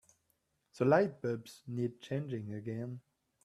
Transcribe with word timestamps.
The 0.79 0.83
lightbulbs 0.85 1.61
need 1.67 2.01
changing 2.01 2.55
again. 2.55 3.01